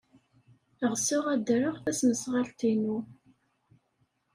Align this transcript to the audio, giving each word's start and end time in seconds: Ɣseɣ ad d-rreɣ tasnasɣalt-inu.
Ɣseɣ 0.91 1.25
ad 1.33 1.41
d-rreɣ 1.45 1.75
tasnasɣalt-inu. 1.83 2.97